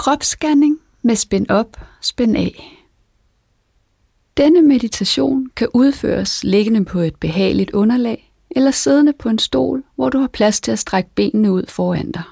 Kropsscanning 0.00 0.80
med 1.02 1.16
spænd 1.16 1.50
op, 1.50 1.76
spænd 2.00 2.36
af. 2.36 2.84
Denne 4.36 4.62
meditation 4.62 5.50
kan 5.56 5.68
udføres 5.74 6.44
liggende 6.44 6.84
på 6.84 6.98
et 6.98 7.16
behageligt 7.16 7.70
underlag 7.70 8.32
eller 8.50 8.70
siddende 8.70 9.12
på 9.12 9.28
en 9.28 9.38
stol, 9.38 9.84
hvor 9.94 10.10
du 10.10 10.18
har 10.18 10.28
plads 10.28 10.60
til 10.60 10.72
at 10.72 10.78
strække 10.78 11.10
benene 11.14 11.52
ud 11.52 11.66
foran 11.68 12.12
dig. 12.12 12.22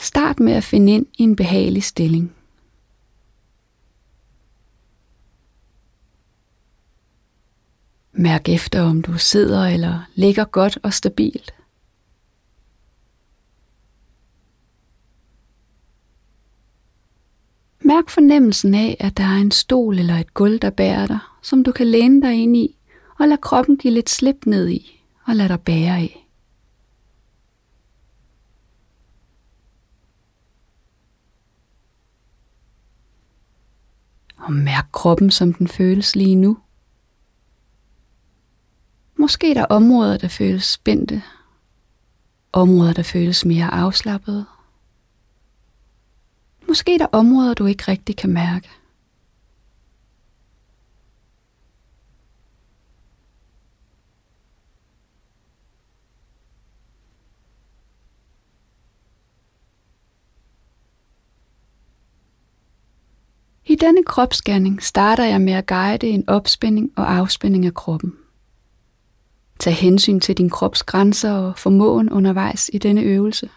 Start 0.00 0.40
med 0.40 0.52
at 0.52 0.64
finde 0.64 0.92
ind 0.92 1.06
i 1.18 1.22
en 1.22 1.36
behagelig 1.36 1.82
stilling. 1.82 2.34
Mærk 8.12 8.48
efter, 8.48 8.82
om 8.82 9.02
du 9.02 9.18
sidder 9.18 9.66
eller 9.66 10.00
ligger 10.14 10.44
godt 10.44 10.78
og 10.82 10.92
stabilt. 10.92 11.57
Mærk 17.88 18.08
fornemmelsen 18.08 18.74
af, 18.74 18.96
at 19.00 19.16
der 19.16 19.24
er 19.24 19.36
en 19.36 19.50
stol 19.50 19.98
eller 19.98 20.14
et 20.14 20.34
gulv, 20.34 20.58
der 20.58 20.70
bærer 20.70 21.06
dig, 21.06 21.18
som 21.42 21.64
du 21.64 21.72
kan 21.72 21.86
læne 21.86 22.22
dig 22.22 22.42
ind 22.42 22.56
i, 22.56 22.76
og 23.18 23.28
lad 23.28 23.38
kroppen 23.38 23.76
give 23.76 23.94
lidt 23.94 24.10
slip 24.10 24.46
ned 24.46 24.68
i, 24.68 25.02
og 25.26 25.36
lad 25.36 25.48
dig 25.48 25.60
bære 25.60 25.96
af. 25.96 26.28
Og 34.36 34.52
mærk 34.52 34.88
kroppen, 34.92 35.30
som 35.30 35.52
den 35.52 35.68
føles 35.68 36.16
lige 36.16 36.36
nu. 36.36 36.58
Måske 39.16 39.50
er 39.50 39.54
der 39.54 39.64
områder, 39.64 40.16
der 40.16 40.28
føles 40.28 40.64
spændte, 40.64 41.22
områder, 42.52 42.92
der 42.92 43.02
føles 43.02 43.44
mere 43.44 43.74
afslappede, 43.74 44.46
Måske 46.68 46.94
er 46.94 46.98
der 46.98 47.06
områder, 47.12 47.54
du 47.54 47.66
ikke 47.66 47.84
rigtig 47.88 48.16
kan 48.16 48.30
mærke. 48.30 48.68
I 63.66 63.74
denne 63.74 64.04
kropsscanning 64.04 64.82
starter 64.82 65.24
jeg 65.24 65.40
med 65.40 65.52
at 65.52 65.66
guide 65.66 66.06
en 66.06 66.28
opspænding 66.28 66.92
og 66.96 67.12
afspænding 67.12 67.66
af 67.66 67.74
kroppen. 67.74 68.16
Tag 69.58 69.74
hensyn 69.74 70.20
til 70.20 70.38
din 70.38 70.50
krops 70.50 70.82
grænser 70.82 71.32
og 71.32 71.58
formåen 71.58 72.10
undervejs 72.10 72.70
i 72.72 72.78
denne 72.78 73.02
øvelse. 73.02 73.50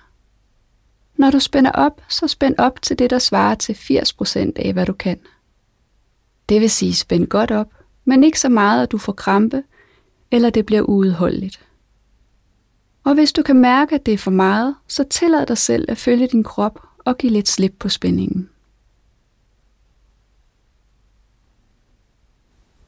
Når 1.18 1.32
du 1.32 1.40
spænder 1.40 1.72
op, 1.72 2.02
så 2.10 2.28
spænd 2.28 2.56
op 2.58 2.82
til 2.82 3.00
det, 3.00 3.10
der 3.10 3.20
svarer 3.20 3.56
til 3.56 3.74
80% 3.74 4.52
af, 4.56 4.74
hvad 4.74 4.86
du 4.86 4.94
kan. 4.94 5.20
Det 6.50 6.62
vil 6.62 6.70
sige 6.70 6.96
spænd 6.96 7.28
godt 7.28 7.52
op, 7.52 7.74
men 8.06 8.24
ikke 8.24 8.40
så 8.40 8.50
meget, 8.50 8.84
at 8.84 8.92
du 8.92 8.98
får 8.98 9.14
krampe, 9.14 9.64
eller 10.32 10.50
det 10.50 10.66
bliver 10.66 10.82
uudholdeligt. 10.82 11.66
Og 13.04 13.14
hvis 13.14 13.32
du 13.32 13.42
kan 13.44 13.56
mærke, 13.56 13.96
at 13.96 14.06
det 14.06 14.14
er 14.14 14.18
for 14.18 14.32
meget, 14.32 14.76
så 14.88 15.04
tillad 15.04 15.46
dig 15.46 15.58
selv 15.58 15.86
at 15.88 15.98
følge 15.98 16.28
din 16.28 16.44
krop 16.44 16.80
og 17.06 17.18
give 17.18 17.32
lidt 17.32 17.48
slip 17.48 17.76
på 17.80 17.90
spændingen. 17.90 18.50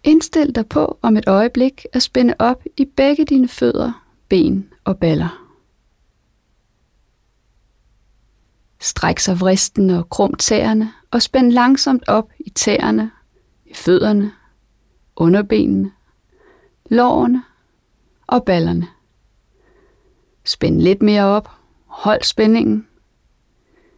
Indstil 0.03 0.55
dig 0.55 0.67
på 0.67 0.97
om 1.01 1.17
et 1.17 1.27
øjeblik 1.27 1.85
at 1.93 2.01
spænde 2.01 2.33
op 2.39 2.63
i 2.77 2.85
begge 2.85 3.25
dine 3.25 3.47
fødder, 3.47 4.05
ben 4.29 4.69
og 4.83 4.97
baller. 4.97 5.42
Stræk 8.83 9.19
sig 9.19 9.39
vristen 9.39 9.89
og 9.89 10.09
krum 10.09 10.33
tæerne 10.33 10.93
og 11.11 11.21
spænd 11.21 11.51
langsomt 11.51 12.03
op 12.07 12.31
i 12.39 12.49
tæerne, 12.49 13.11
i 13.65 13.73
fødderne, 13.73 14.31
underbenene, 15.15 15.91
lårene 16.89 17.43
og 18.27 18.43
ballerne. 18.43 18.87
Spænd 20.43 20.81
lidt 20.81 21.01
mere 21.01 21.23
op, 21.23 21.49
hold 21.85 22.23
spændingen. 22.23 22.87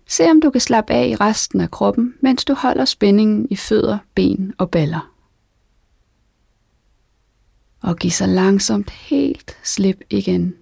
Se 0.07 0.31
om 0.31 0.41
du 0.41 0.49
kan 0.49 0.61
slappe 0.61 0.93
af 0.93 1.07
i 1.07 1.15
resten 1.15 1.61
af 1.61 1.71
kroppen, 1.71 2.13
mens 2.21 2.45
du 2.45 2.53
holder 2.53 2.85
spændingen 2.85 3.47
i 3.49 3.55
fødder, 3.55 3.97
ben 4.15 4.53
og 4.57 4.71
baller. 4.71 5.11
Og 7.81 7.95
giv 7.95 8.11
så 8.11 8.25
langsomt 8.25 8.89
helt 8.89 9.57
slip 9.63 10.01
igen. 10.09 10.55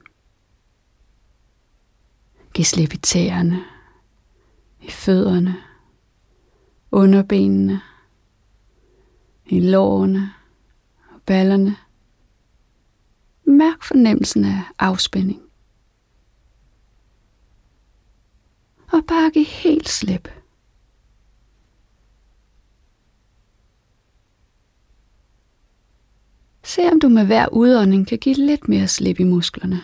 Giv 2.53 2.65
slip 2.65 2.93
i 2.93 2.97
tæerne, 2.97 3.72
i 4.83 4.91
fødderne, 4.91 5.55
underbenene, 6.91 7.81
i 9.45 9.59
lårene 9.59 10.33
og 11.13 11.21
ballerne. 11.21 11.75
Mærk 13.45 13.83
fornemmelsen 13.83 14.45
af 14.45 14.61
afspænding. 14.79 15.41
Og 18.91 19.05
bare 19.07 19.31
giv 19.31 19.45
helt 19.45 19.89
slip. 19.89 20.29
Se 26.63 26.81
om 26.91 26.99
du 26.99 27.09
med 27.09 27.25
hver 27.25 27.47
udånding 27.53 28.07
kan 28.07 28.17
give 28.17 28.35
lidt 28.35 28.69
mere 28.69 28.87
slip 28.87 29.19
i 29.19 29.23
musklerne. 29.23 29.81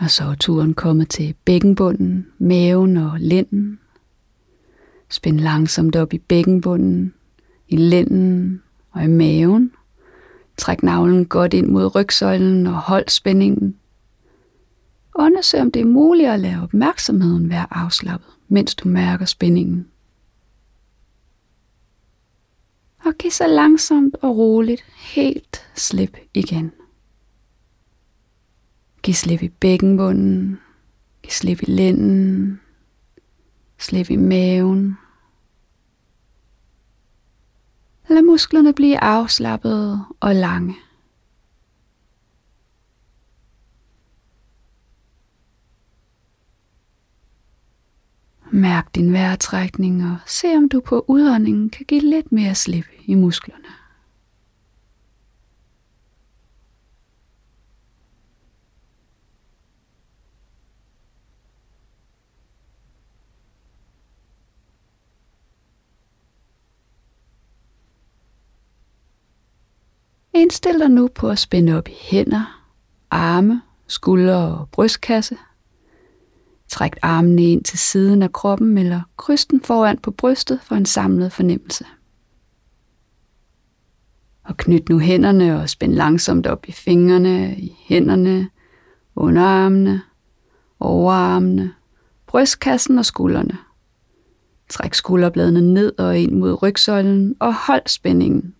Og 0.00 0.10
så 0.10 0.24
er 0.24 0.34
turen 0.34 0.74
kommet 0.74 1.08
til 1.08 1.34
bækkenbunden, 1.44 2.26
maven 2.38 2.96
og 2.96 3.20
lænden. 3.20 3.78
Spænd 5.08 5.40
langsomt 5.40 5.96
op 5.96 6.12
i 6.12 6.18
bækkenbunden, 6.18 7.14
i 7.68 7.76
lænden 7.76 8.62
og 8.90 9.04
i 9.04 9.06
maven. 9.06 9.72
Træk 10.56 10.82
navlen 10.82 11.26
godt 11.26 11.54
ind 11.54 11.66
mod 11.66 11.94
rygsøjlen 11.94 12.66
og 12.66 12.74
hold 12.74 13.08
spændingen. 13.08 13.76
Undersøg 15.14 15.60
om 15.60 15.72
det 15.72 15.82
er 15.82 15.86
muligt 15.86 16.28
at 16.28 16.40
lade 16.40 16.62
opmærksomheden 16.62 17.50
være 17.50 17.66
afslappet, 17.70 18.28
mens 18.48 18.74
du 18.74 18.88
mærker 18.88 19.24
spændingen. 19.24 19.88
Og 23.04 23.14
giv 23.18 23.30
så 23.30 23.46
langsomt 23.46 24.16
og 24.22 24.36
roligt 24.36 24.84
helt 24.96 25.66
slip 25.74 26.16
igen. 26.34 26.72
Giv 29.08 29.14
slip 29.14 29.42
i 29.42 29.48
bækkenbunden. 29.48 30.58
Giv 31.22 31.30
slip 31.30 31.62
i 31.62 31.64
lænden. 31.64 32.60
Slip 33.78 34.10
i 34.10 34.16
maven. 34.16 34.98
Lad 38.08 38.22
musklerne 38.22 38.74
blive 38.74 39.04
afslappede 39.04 40.04
og 40.20 40.34
lange. 40.34 40.76
Mærk 48.50 48.94
din 48.94 49.12
vejrtrækning 49.12 50.04
og 50.04 50.16
se 50.26 50.56
om 50.56 50.68
du 50.68 50.80
på 50.80 51.04
udåndingen 51.08 51.70
kan 51.70 51.86
give 51.86 52.00
lidt 52.00 52.32
mere 52.32 52.54
slip 52.54 52.86
i 53.04 53.14
musklerne. 53.14 53.77
Indstil 70.48 70.78
dig 70.78 70.88
nu 70.88 71.08
på 71.14 71.28
at 71.28 71.38
spænde 71.38 71.78
op 71.78 71.88
i 71.88 71.94
hænder, 72.00 72.64
arme, 73.10 73.62
skuldre 73.86 74.58
og 74.58 74.68
brystkasse. 74.72 75.36
Træk 76.68 76.96
armene 77.02 77.42
ind 77.42 77.64
til 77.64 77.78
siden 77.78 78.22
af 78.22 78.32
kroppen 78.32 78.78
eller 78.78 79.00
kryds 79.16 79.46
den 79.46 79.60
foran 79.60 79.98
på 79.98 80.10
brystet 80.10 80.60
for 80.62 80.74
en 80.74 80.86
samlet 80.86 81.32
fornemmelse. 81.32 81.84
Og 84.44 84.56
knyt 84.56 84.88
nu 84.88 84.98
hænderne 84.98 85.60
og 85.60 85.68
spænd 85.68 85.92
langsomt 85.92 86.46
op 86.46 86.68
i 86.68 86.72
fingrene, 86.72 87.56
i 87.58 87.76
hænderne, 87.80 88.48
underarmene, 89.16 90.02
overarmene, 90.80 91.74
brystkassen 92.26 92.98
og 92.98 93.04
skuldrene. 93.04 93.58
Træk 94.68 94.94
skulderbladene 94.94 95.74
ned 95.74 95.92
og 95.98 96.18
ind 96.18 96.32
mod 96.32 96.62
rygsøjlen 96.62 97.36
og 97.40 97.54
hold 97.54 97.82
spændingen 97.86 98.54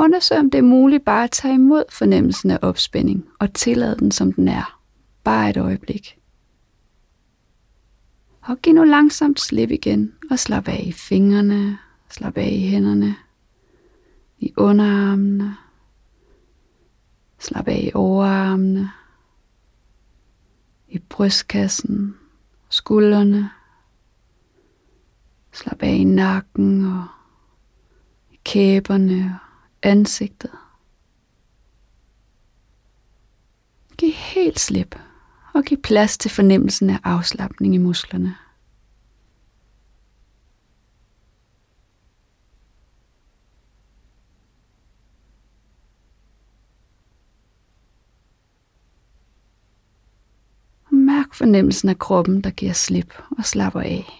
Undersøg 0.00 0.38
om 0.38 0.50
det 0.50 0.58
er 0.58 0.62
muligt 0.62 1.04
bare 1.04 1.24
at 1.24 1.30
tage 1.30 1.54
imod 1.54 1.84
fornemmelsen 1.90 2.50
af 2.50 2.58
opspænding 2.62 3.28
og 3.38 3.54
tillade 3.54 3.96
den 3.96 4.10
som 4.10 4.32
den 4.32 4.48
er. 4.48 4.80
Bare 5.24 5.50
et 5.50 5.56
øjeblik. 5.56 6.18
Og 8.40 8.58
giv 8.58 8.74
nu 8.74 8.84
langsomt 8.84 9.40
slip 9.40 9.70
igen 9.70 10.14
og 10.30 10.38
slap 10.38 10.68
af 10.68 10.84
i 10.86 10.92
fingrene, 10.92 11.78
slap 12.10 12.36
af 12.36 12.48
i 12.52 12.68
hænderne, 12.68 13.16
i 14.38 14.52
underarmene, 14.56 15.56
slap 17.38 17.68
af 17.68 17.80
i 17.82 17.90
overarmene, 17.94 18.90
i 20.88 20.98
brystkassen, 20.98 22.16
skuldrene, 22.68 23.50
slap 25.52 25.82
af 25.82 25.94
i 25.94 26.04
nakken 26.04 26.84
og 26.84 27.06
i 28.30 28.40
kæberne 28.44 29.40
og 29.42 29.49
ansigtet. 29.82 30.50
Giv 33.98 34.12
helt 34.12 34.60
slip 34.60 34.98
og 35.54 35.62
giv 35.64 35.82
plads 35.82 36.18
til 36.18 36.30
fornemmelsen 36.30 36.90
af 36.90 36.98
afslappning 37.04 37.74
i 37.74 37.78
musklerne. 37.78 38.36
Mærk 50.90 51.34
fornemmelsen 51.34 51.88
af 51.88 51.98
kroppen, 51.98 52.40
der 52.40 52.50
giver 52.50 52.72
slip 52.72 53.14
og 53.38 53.44
slapper 53.44 53.80
af. 53.80 54.19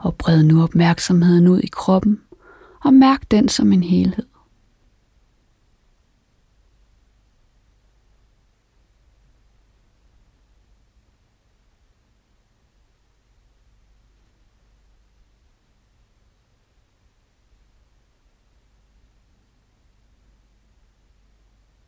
Og 0.00 0.14
bred 0.14 0.42
nu 0.42 0.62
opmærksomheden 0.62 1.48
ud 1.48 1.60
i 1.60 1.68
kroppen 1.72 2.20
og 2.84 2.94
mærk 2.94 3.30
den 3.30 3.48
som 3.48 3.72
en 3.72 3.82
helhed. 3.82 4.26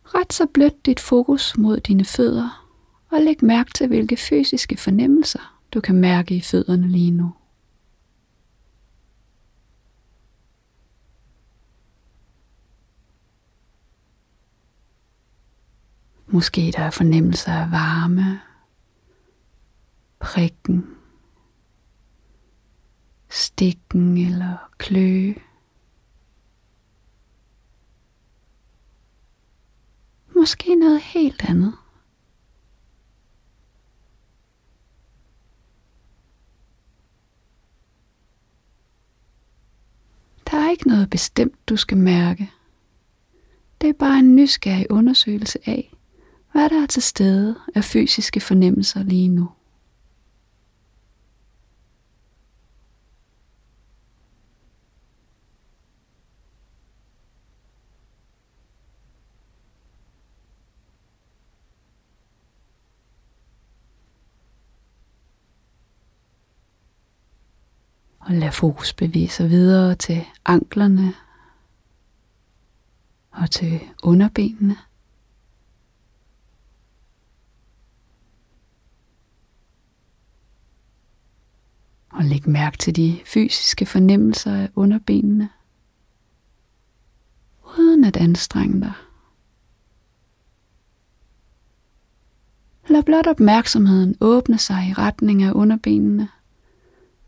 Ret 0.05 0.33
så 0.33 0.47
blødt 0.47 0.87
dit 0.87 1.01
fokus 1.01 1.57
mod 1.59 1.81
dine 1.81 2.05
fødder 2.05 2.69
og 3.11 3.21
læg 3.21 3.45
mærke 3.45 3.71
til, 3.75 3.87
hvilke 3.87 4.17
fysiske 4.17 4.77
fornemmelser 4.77 5.61
du 5.75 5.81
kan 5.81 5.95
mærke 5.95 6.35
i 6.35 6.41
fødderne 6.41 6.89
lige 6.89 7.11
nu. 7.11 7.33
Måske 16.33 16.73
der 16.77 16.83
er 16.83 16.91
fornemmelser 16.91 17.53
af 17.53 17.71
varme, 17.71 18.41
prikken, 20.21 20.97
stikken 23.29 24.19
eller 24.19 24.71
kløe. 24.79 25.35
Måske 30.37 30.75
noget 30.75 31.01
helt 31.03 31.45
andet. 31.49 31.75
Der 40.51 40.59
er 40.59 40.71
ikke 40.71 40.89
noget 40.89 41.11
bestemt, 41.11 41.69
du 41.69 41.77
skal 41.77 41.97
mærke. 41.97 42.51
Det 43.81 43.89
er 43.89 43.95
bare 43.99 44.19
en 44.19 44.37
nysgerrig 44.37 44.87
undersøgelse 44.91 45.59
af, 45.67 45.93
hvad 46.53 46.71
der 46.71 46.83
er 46.83 46.87
til 46.87 47.03
stede 47.03 47.57
af 47.75 47.85
fysiske 47.85 48.41
fornemmelser 48.41 49.03
lige 49.03 49.29
nu. 49.29 49.49
Og 68.19 68.35
lad 68.35 68.53
fokus 68.53 68.93
bevæge 68.93 69.29
sig 69.29 69.51
videre 69.51 69.95
til 69.95 70.25
anklerne 70.45 71.15
og 73.31 73.51
til 73.51 73.81
underbenene. 74.03 74.77
Og 82.23 82.29
læg 82.29 82.49
mærke 82.49 82.79
til 82.79 82.97
de 82.97 83.21
fysiske 83.27 83.87
fornemmelser 83.87 84.55
af 84.55 84.71
underbenene, 84.75 85.49
uden 87.79 88.05
at 88.05 88.17
anstrenge 88.17 88.81
dig. 88.81 88.93
Lad 92.89 93.03
blot 93.03 93.27
opmærksomheden 93.27 94.17
åbne 94.21 94.59
sig 94.59 94.89
i 94.89 94.93
retning 94.93 95.43
af 95.43 95.53
underbenene, 95.53 96.29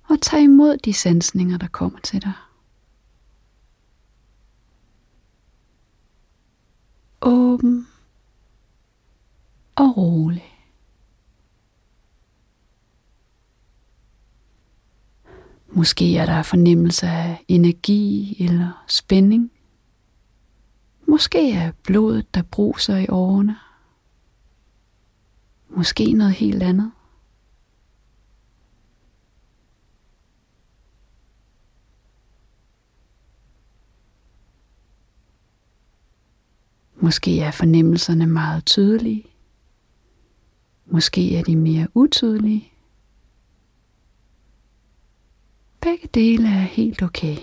og 0.05 0.21
tag 0.23 0.43
imod 0.43 0.77
de 0.77 0.93
sansninger, 0.93 1.59
der 1.59 1.69
kommer 1.69 1.99
til 2.01 2.23
dig. 2.23 2.33
Åben 7.23 7.89
og 9.77 9.97
rolig. 9.97 10.54
Måske 15.77 16.17
er 16.17 16.27
der 16.27 16.43
fornemmelse 16.43 17.07
af 17.07 17.45
energi 17.49 18.37
eller 18.45 18.85
spænding. 18.89 19.53
Måske 21.09 21.53
er 21.53 21.73
blodet, 21.83 22.35
der 22.35 22.43
bruser 22.43 22.97
i 22.97 23.07
årene. 23.09 23.57
Måske 25.69 26.13
noget 26.13 26.33
helt 26.33 26.63
andet. 26.63 26.93
Måske 36.97 37.41
er 37.41 37.51
fornemmelserne 37.51 38.27
meget 38.27 38.67
tydelige. 38.67 39.25
Måske 40.87 41.39
er 41.39 41.43
de 41.43 41.57
mere 41.57 41.89
utydelige. 41.95 42.74
Begge 45.85 46.09
dele 46.15 46.49
er 46.49 46.63
helt 46.63 47.03
okay. 47.03 47.37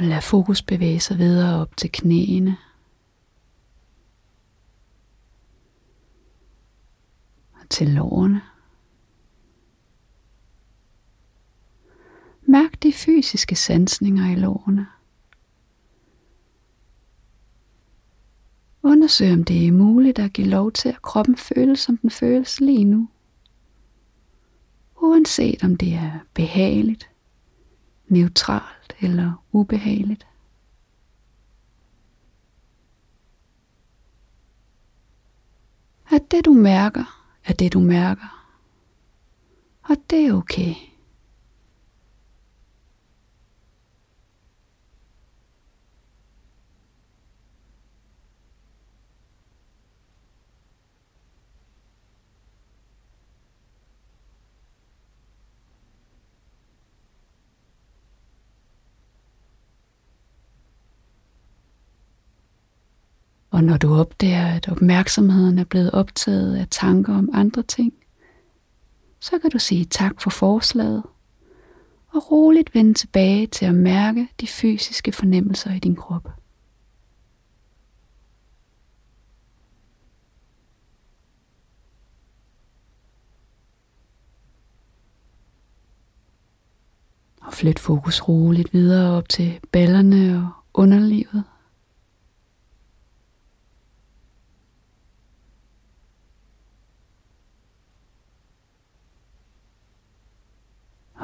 Lad 0.00 0.22
fokus 0.22 0.62
bevæge 0.62 1.00
sig 1.00 1.18
videre 1.18 1.60
op 1.60 1.76
til 1.76 1.90
knæene. 1.92 2.56
Til 7.70 7.88
lårene. 7.88 8.40
Mærk 12.42 12.82
de 12.82 12.92
fysiske 12.92 13.56
sansninger 13.56 14.32
i 14.32 14.34
lårene. 14.34 14.86
Undersøg 18.82 19.32
om 19.32 19.44
det 19.44 19.66
er 19.66 19.72
muligt 19.72 20.18
at 20.18 20.32
give 20.32 20.46
lov 20.46 20.72
til 20.72 20.88
at 20.88 21.02
kroppen 21.02 21.36
føles 21.36 21.80
som 21.80 21.96
den 21.96 22.10
føles 22.10 22.60
lige 22.60 22.84
nu. 22.84 23.08
Uanset 24.96 25.64
om 25.64 25.76
det 25.76 25.92
er 25.92 26.18
behageligt, 26.34 27.10
neutralt 28.08 28.96
eller 29.00 29.44
ubehageligt. 29.52 30.26
At 36.10 36.30
det 36.30 36.44
du 36.44 36.52
mærker 36.52 37.25
af 37.46 37.56
det, 37.56 37.72
du 37.72 37.80
mærker. 37.80 38.52
Og 39.82 39.96
det 40.10 40.26
er 40.26 40.32
okay. 40.32 40.74
Og 63.56 63.64
når 63.64 63.76
du 63.76 63.94
opdager, 63.94 64.46
at 64.46 64.68
opmærksomheden 64.68 65.58
er 65.58 65.64
blevet 65.64 65.90
optaget 65.90 66.56
af 66.56 66.66
tanker 66.70 67.14
om 67.18 67.30
andre 67.32 67.62
ting, 67.62 67.92
så 69.20 69.38
kan 69.38 69.50
du 69.50 69.58
sige 69.58 69.84
tak 69.84 70.20
for 70.20 70.30
forslaget 70.30 71.02
og 72.08 72.30
roligt 72.30 72.74
vende 72.74 72.94
tilbage 72.94 73.46
til 73.46 73.64
at 73.64 73.74
mærke 73.74 74.28
de 74.40 74.46
fysiske 74.46 75.12
fornemmelser 75.12 75.74
i 75.74 75.78
din 75.78 75.96
krop. 75.96 76.28
Og 87.42 87.52
flyt 87.52 87.78
fokus 87.78 88.28
roligt 88.28 88.72
videre 88.72 89.16
op 89.16 89.28
til 89.28 89.60
ballerne 89.72 90.36
og 90.36 90.50
underlivet. 90.74 91.44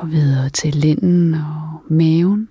Og 0.03 0.11
videre 0.11 0.51
til 0.51 0.75
linden 0.75 1.35
og 1.35 1.83
maven. 1.91 2.49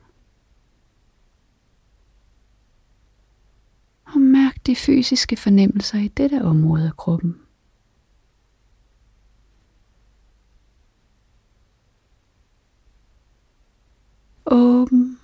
Og 4.06 4.22
mærk 4.22 4.66
de 4.66 4.76
fysiske 4.76 5.36
fornemmelser 5.36 6.00
i 6.00 6.08
dette 6.08 6.44
område 6.44 6.88
af 6.88 6.98
kroppen. 6.98 7.38
Åben 14.46 15.20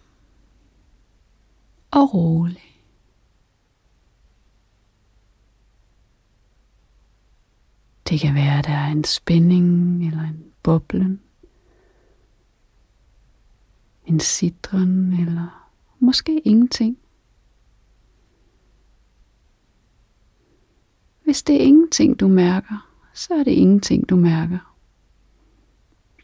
og 1.92 2.14
rolig. 2.14 2.84
Det 8.10 8.20
kan 8.20 8.36
være, 8.36 8.60
at 8.60 8.66
der 8.66 8.74
er 8.74 8.88
en 8.88 9.04
spænding 9.04 10.08
eller 10.08 10.22
en 10.22 10.44
boblen 10.64 11.22
en 14.08 14.20
citron 14.20 15.14
eller 15.14 15.70
måske 16.00 16.40
ingenting. 16.40 16.98
Hvis 21.24 21.44
det 21.44 21.56
er 21.56 21.60
ingenting, 21.60 22.20
du 22.20 22.28
mærker, 22.28 22.90
så 23.14 23.34
er 23.34 23.44
det 23.44 23.52
ingenting, 23.52 24.10
du 24.10 24.16
mærker. 24.16 24.76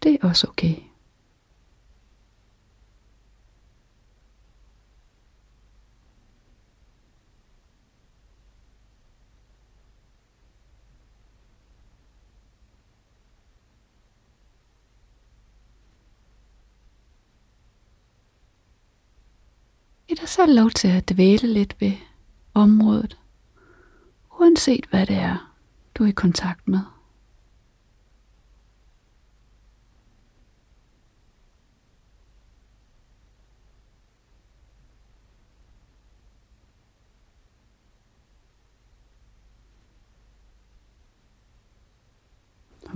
Det 0.04 0.18
er 0.22 0.28
også 0.28 0.48
okay. 0.48 0.76
Giv 20.14 20.18
dig 20.18 20.30
så 20.30 20.46
lov 20.46 20.70
til 20.70 20.88
at 20.88 21.10
dvæle 21.10 21.54
lidt 21.54 21.76
ved 21.80 21.92
området, 22.54 23.18
uanset 24.40 24.86
hvad 24.90 25.06
det 25.06 25.16
er, 25.16 25.54
du 25.96 26.04
er 26.04 26.08
i 26.08 26.12
kontakt 26.12 26.68
med. 26.68 26.80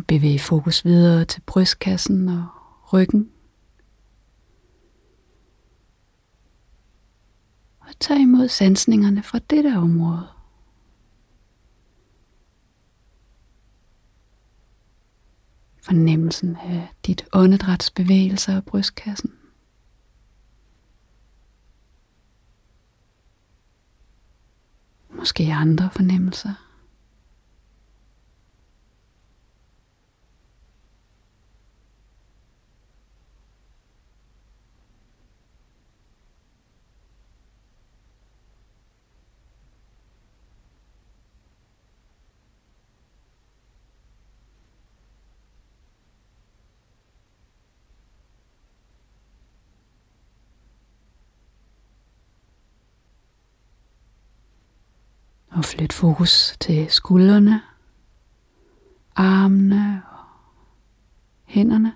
Bevæg 0.08 0.42
fokus 0.42 0.86
videre 0.86 1.26
til 1.26 1.42
brystkassen 1.42 2.30
og 2.30 2.48
ryggen. 2.94 3.32
Tag 8.00 8.20
imod 8.20 8.48
sansningerne 8.48 9.24
fra 9.24 9.40
dette 9.40 9.78
område. 9.78 10.28
Fornemmelsen 15.82 16.56
af 16.56 16.88
dit 17.06 17.26
åndedræts 17.34 17.92
bevægelser 17.92 18.56
af 18.56 18.66
brystkassen. 18.66 19.34
Måske 25.10 25.54
andre 25.54 25.90
fornemmelser. 25.92 26.67
Og 55.58 55.66
flyt 55.66 55.94
fokus 55.94 56.58
til 56.60 56.90
skuldrene, 56.90 57.62
armene 59.16 60.04
og 60.12 60.26
hænderne. 61.46 61.96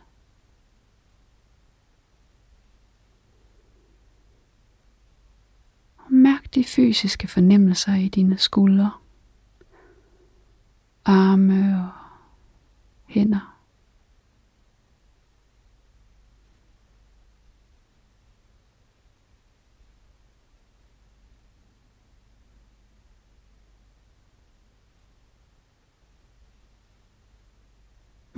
Og 5.98 6.14
mærk 6.14 6.56
de 6.56 6.64
fysiske 6.64 7.28
fornemmelser 7.28 7.96
i 7.96 8.08
dine 8.08 8.38
skuldre, 8.38 8.92
arme 11.06 11.84
og 11.84 11.92
hænder. 13.06 13.61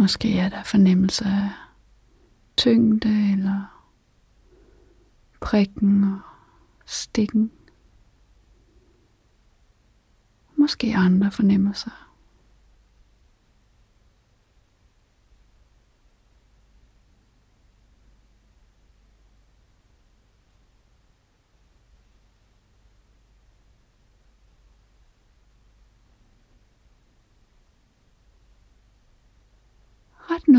Måske 0.04 0.40
er 0.40 0.50
der 0.50 0.64
fornemmelse 0.64 1.26
af 1.26 1.50
tyngde 2.58 3.32
eller 3.32 3.86
prikken 5.42 6.04
og 6.04 6.20
stikken. 6.86 7.52
Måske 10.56 10.96
andre 10.96 11.32
fornemmelser. 11.32 12.13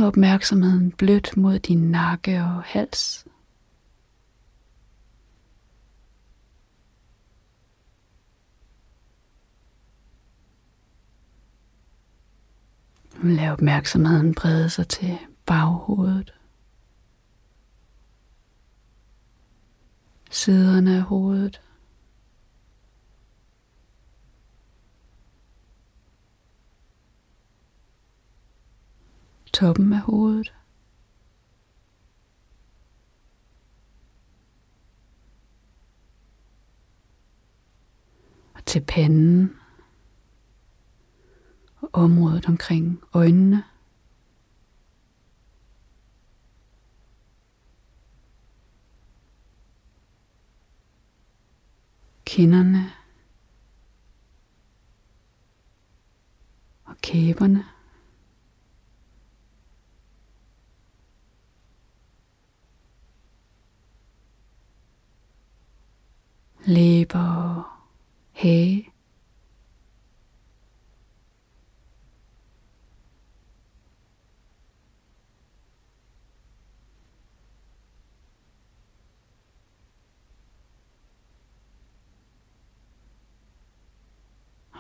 Opmærksomheden 0.05 0.93
blødt 0.93 1.37
mod 1.37 1.59
din 1.59 1.91
nakke 1.91 2.43
og 2.43 2.63
hals. 2.63 3.27
Lad 13.23 13.51
opmærksomheden 13.51 14.35
brede 14.35 14.71
sig 14.71 14.89
til 14.89 15.19
baghovedet. 15.47 16.35
Siderne 20.31 20.97
af 20.97 21.03
hovedet. 21.03 21.61
toppen 29.55 29.93
af 29.93 30.01
hovedet. 30.01 30.55
Og 38.55 38.65
til 38.67 38.81
panden 38.81 39.57
og 41.77 41.91
området 41.93 42.47
omkring 42.47 43.03
øjnene. 43.13 43.65
Hage. 68.45 68.91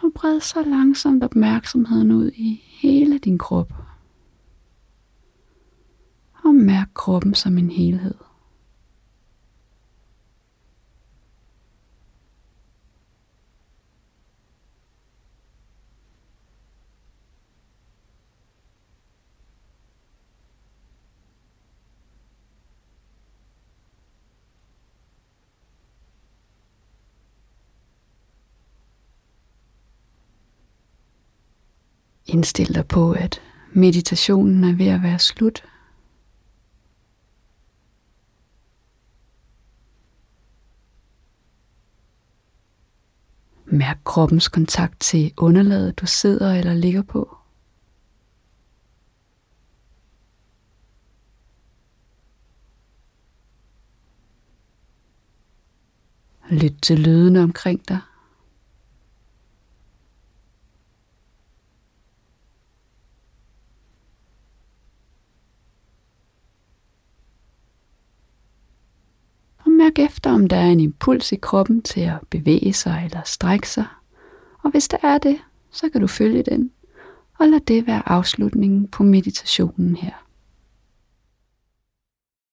og 0.03 0.13
bred 0.15 0.41
så 0.41 0.63
langsomt 0.63 1.25
opmærksomheden 1.25 2.11
ud 2.11 2.31
i 2.35 2.63
hele 2.83 3.19
din 3.19 3.39
krop. 3.39 3.73
Og 6.45 6.55
mærk 6.55 6.89
kroppen 6.95 7.35
som 7.35 7.59
en 7.59 7.71
helhed. 7.71 8.34
Indstil 32.27 32.75
dig 32.75 32.89
på, 32.89 33.13
at 33.13 33.41
meditationen 33.73 34.65
er 34.65 34.77
ved 34.77 34.87
at 34.87 35.03
være 35.03 35.19
slut. 35.19 35.65
Mærk 43.67 43.99
kroppens 44.05 44.49
kontakt 44.49 45.01
til 45.01 45.33
underlaget, 45.37 46.01
du 46.01 46.07
sidder 46.07 46.55
eller 46.55 46.75
ligger 46.75 47.03
på. 47.03 47.37
Lyt 56.51 56.75
til 56.83 56.99
lydene 56.99 57.43
omkring 57.43 57.89
dig. 57.89 58.01
Mærk 69.67 69.99
efter, 69.99 70.24
om 70.35 70.47
der 70.47 70.57
er 70.57 70.67
en 70.67 70.81
impuls 70.81 71.33
i 71.33 71.37
kroppen 71.37 71.83
til 71.83 72.01
at 72.01 72.19
bevæge 72.31 72.73
sig 72.73 73.03
eller 73.05 73.21
strække 73.25 73.69
sig. 73.69 73.85
Og 74.63 74.71
hvis 74.71 74.89
der 74.89 74.97
er 75.03 75.19
det, 75.19 75.39
så 75.71 75.89
kan 75.89 76.01
du 76.01 76.07
følge 76.07 76.43
den, 76.43 76.71
og 77.39 77.49
lad 77.49 77.61
det 77.61 77.87
være 77.87 78.09
afslutningen 78.09 78.89
på 78.89 79.03
meditationen 79.03 79.97
her. 79.97 80.24